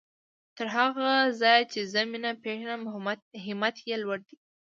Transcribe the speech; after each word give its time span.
تر 0.57 0.67
هغه 0.77 1.09
ځايه 1.41 1.63
چې 1.71 1.79
زه 1.91 2.01
مينه 2.11 2.31
پېژنم 2.43 2.81
همت 3.47 3.75
يې 3.89 3.95
لوړ 4.03 4.19
دی. 4.27 4.35